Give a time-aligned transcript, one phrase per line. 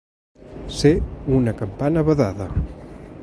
[0.77, 0.93] Ser
[1.39, 2.49] una campana badada.